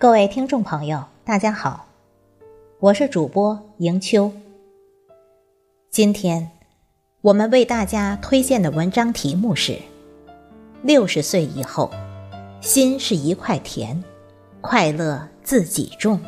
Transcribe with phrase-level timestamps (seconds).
[0.00, 1.84] 各位听众朋友，大家好，
[2.78, 4.30] 我是主播迎秋。
[5.90, 6.48] 今天
[7.20, 9.76] 我们为大家推荐的文章题目是：
[10.82, 11.90] 六十岁以后，
[12.60, 14.00] 心是一块田，
[14.60, 16.20] 快乐自己种。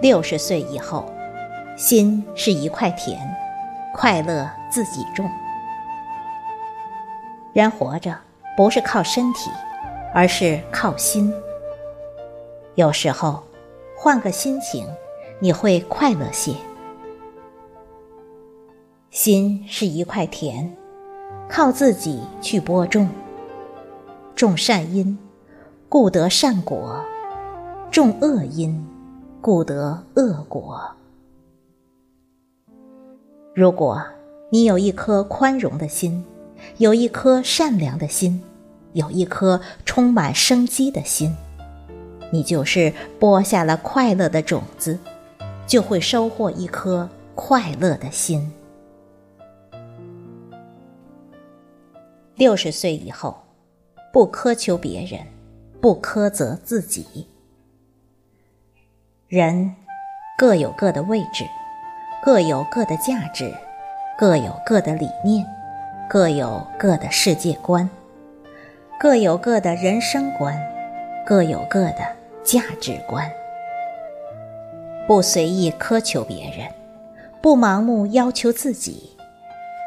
[0.00, 1.04] 六十岁以后，
[1.76, 3.18] 心是一块田，
[3.94, 5.30] 快乐自己种。
[7.52, 8.16] 人活着
[8.56, 9.50] 不是靠身体，
[10.14, 11.30] 而是靠心。
[12.76, 13.42] 有时候，
[13.94, 14.86] 换个心情，
[15.38, 16.54] 你会快乐些。
[19.10, 20.74] 心是一块田，
[21.46, 23.06] 靠自己去播种。
[24.34, 25.18] 种善因，
[25.90, 27.04] 故得善果；
[27.90, 28.82] 种恶因。
[29.40, 30.90] 故得恶果。
[33.54, 34.02] 如果
[34.50, 36.24] 你有一颗宽容的心，
[36.76, 38.42] 有一颗善良的心，
[38.92, 41.34] 有一颗充满生机的心，
[42.30, 44.98] 你就是播下了快乐的种子，
[45.66, 48.52] 就会收获一颗快乐的心。
[52.36, 53.36] 六十岁以后，
[54.12, 55.20] 不苛求别人，
[55.80, 57.26] 不苛责自己。
[59.30, 59.76] 人
[60.36, 61.46] 各有各的位置，
[62.20, 63.54] 各有各的价值，
[64.18, 65.46] 各有各的理念，
[66.08, 67.88] 各有各的世界观，
[68.98, 70.60] 各有各的人生观，
[71.24, 71.98] 各有各的
[72.42, 73.30] 价值观。
[75.06, 76.66] 不随意苛求别人，
[77.40, 79.16] 不盲目要求自己，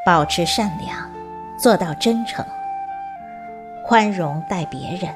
[0.06, 1.12] 保持善良，
[1.58, 2.46] 做到真诚，
[3.86, 5.14] 宽容待别人，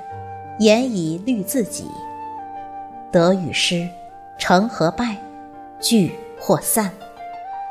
[0.59, 1.89] 严以律自己，
[3.09, 3.87] 得与失。
[4.37, 5.17] 成和败，
[5.79, 6.91] 聚或散，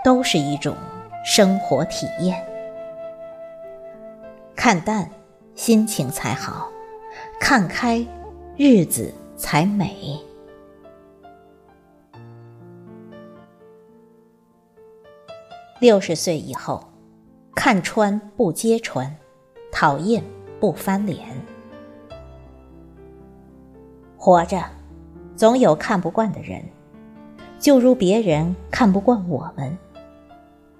[0.04, 0.76] 都是一种
[1.24, 2.44] 生活体验。
[4.54, 5.08] 看淡，
[5.54, 6.68] 心情才好；
[7.40, 8.04] 看开，
[8.56, 10.18] 日子才美。
[15.78, 16.82] 六十岁以后，
[17.54, 19.14] 看穿不揭穿，
[19.70, 20.24] 讨厌
[20.58, 21.20] 不翻脸，
[24.16, 24.75] 活着。
[25.36, 26.64] 总有看不惯的人，
[27.60, 29.76] 就如别人看不惯我们，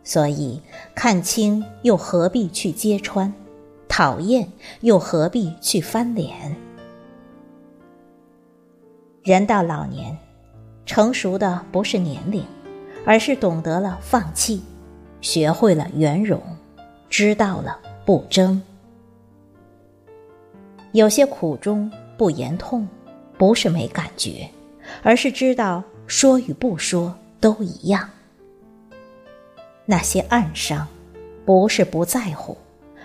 [0.03, 0.63] 所以
[0.95, 3.31] 看清又何必去揭穿，
[3.87, 4.51] 讨厌
[4.81, 6.57] 又何必去翻脸？
[9.23, 10.17] 人到老年，
[10.87, 12.43] 成熟的不是年龄，
[13.05, 14.63] 而是懂得了放弃，
[15.21, 16.41] 学会了圆融，
[17.11, 18.63] 知道了不争。
[20.93, 22.89] 有些苦衷不言痛。
[23.39, 24.49] 不是没感觉，
[25.03, 28.09] 而是知道说与不说都一样。
[29.85, 30.87] 那些暗伤，
[31.45, 32.57] 不是不在乎，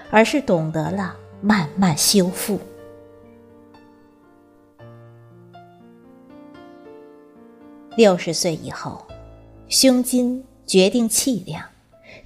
[0.10, 2.60] 而是懂得了慢慢修复。
[7.96, 9.06] 六十岁以后，
[9.68, 11.64] 胸襟决定气量，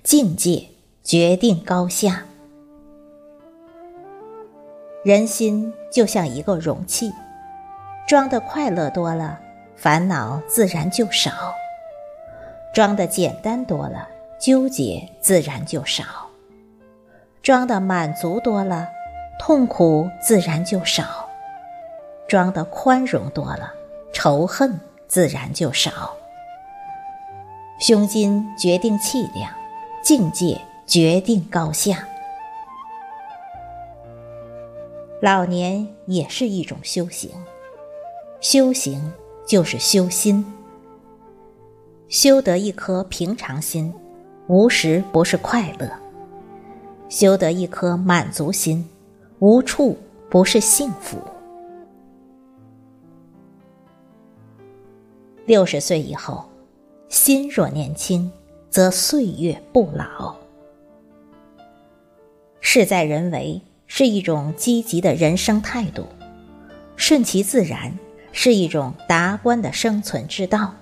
[0.03, 0.67] 境界
[1.03, 2.23] 决定高下。
[5.03, 7.11] 人心就像一个容器。
[8.07, 9.39] 装的快乐多了，
[9.75, 11.31] 烦恼自然就少；
[12.71, 14.07] 装的简单多了，
[14.39, 16.03] 纠结自然就少；
[17.41, 18.88] 装的满足多了，
[19.39, 21.03] 痛苦自然就少；
[22.27, 23.73] 装的宽容多了，
[24.13, 26.16] 仇恨自然就少。
[27.79, 29.51] 胸襟决定气量，
[30.03, 32.07] 境界决定高下。
[35.22, 37.31] 老年也是一种修行。
[38.47, 39.01] 修行
[39.47, 40.45] 就是修心，
[42.07, 43.91] 修得一颗平常心，
[44.45, 45.87] 无时不是快乐；
[47.09, 48.87] 修得一颗满足心，
[49.39, 49.97] 无处
[50.29, 51.17] 不是幸福。
[55.47, 56.45] 六十岁以后，
[57.09, 58.31] 心若年轻，
[58.69, 60.35] 则岁月不老。
[62.61, 66.05] 事在人为是一种积极的人生态度，
[66.95, 67.91] 顺其自然。
[68.37, 70.76] 是一种达观的生存之道，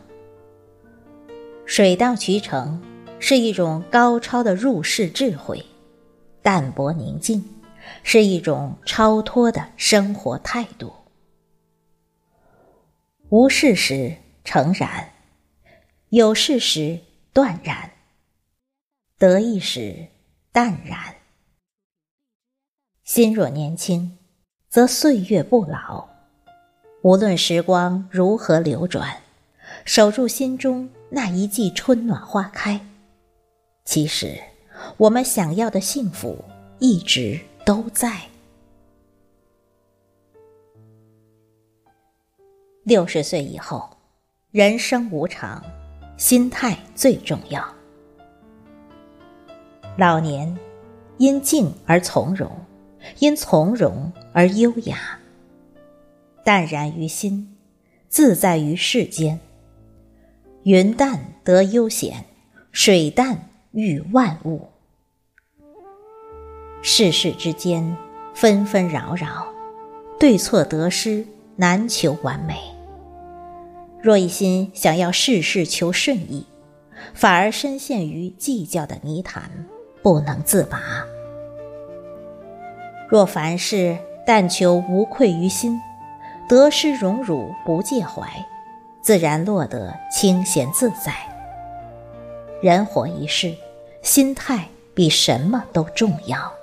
[1.67, 2.81] 水到渠成
[3.19, 5.63] 是一种高超的入世智慧，
[6.41, 7.47] 淡泊宁静
[8.01, 10.91] 是一种超脱的生活态度。
[13.29, 15.11] 无事时诚然，
[16.09, 16.99] 有事时
[17.31, 17.91] 断然，
[19.19, 20.07] 得意时
[20.51, 20.97] 淡然。
[23.03, 24.17] 心若年轻，
[24.69, 26.12] 则岁月不老。
[27.03, 29.17] 无论时光如何流转，
[29.83, 32.79] 守住心中那一季春暖花开。
[33.83, 34.39] 其实，
[34.95, 36.41] 我们想要的幸福
[36.79, 38.21] 一直都在。
[42.83, 43.89] 六十岁以后，
[44.51, 45.61] 人生无常，
[46.15, 47.61] 心态最重要。
[49.97, 50.57] 老年，
[51.17, 52.49] 因静而从容。
[53.19, 55.19] 因从容而优雅，
[56.43, 57.55] 淡然于心，
[58.09, 59.39] 自在于世间。
[60.63, 62.25] 云淡得悠闲，
[62.71, 64.67] 水淡遇万物。
[66.81, 67.95] 世事之间
[68.33, 69.47] 纷纷扰扰，
[70.19, 71.25] 对错得失
[71.55, 72.59] 难求完美。
[74.01, 76.45] 若一心想要事事求顺意，
[77.13, 79.49] 反而深陷于计较的泥潭，
[80.01, 81.05] 不能自拔。
[83.09, 85.79] 若凡事但求无愧于心，
[86.53, 88.29] 得失荣辱不介怀，
[89.01, 91.11] 自然落得清闲自在。
[92.61, 93.51] 人活一世，
[94.03, 96.53] 心态比什么都重要。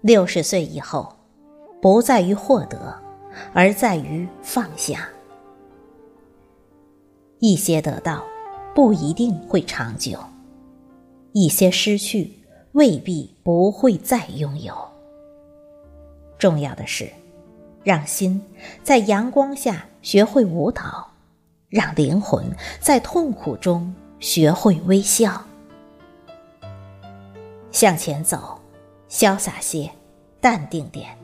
[0.00, 1.14] 六十岁以后，
[1.82, 2.98] 不在于获得，
[3.52, 5.06] 而在于放下。
[7.40, 8.24] 一些得到，
[8.74, 10.16] 不一定会长久；
[11.32, 12.38] 一些失去。
[12.72, 14.74] 未必不会再拥有。
[16.42, 17.08] 重要的是，
[17.84, 18.44] 让心
[18.82, 21.08] 在阳光下学会舞蹈，
[21.68, 22.44] 让灵魂
[22.80, 25.44] 在痛苦中学会微笑。
[27.70, 28.60] 向前走，
[29.08, 29.88] 潇洒些，
[30.40, 31.16] 淡定点。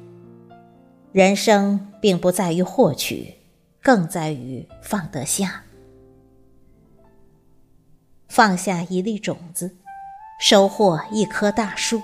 [1.10, 3.34] 人生并不在于获取，
[3.82, 5.64] 更在于放得下。
[8.28, 9.78] 放下一粒种子。
[10.40, 12.00] 收获一棵大树，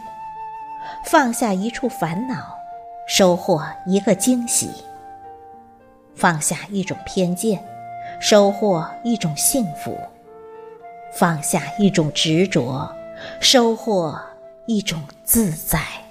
[1.06, 2.56] 放下一处烦恼，
[3.06, 4.69] 收获一个惊喜；
[6.15, 7.62] 放下一种偏见，
[8.21, 9.93] 收获一种幸福；
[11.12, 12.91] 放下一种执着，
[13.41, 14.19] 收获
[14.67, 16.04] 一种自在。